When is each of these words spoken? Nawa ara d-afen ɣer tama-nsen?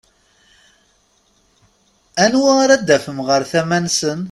Nawa 2.31 2.51
ara 2.63 2.75
d-afen 2.87 3.17
ɣer 3.27 3.41
tama-nsen? 3.51 4.19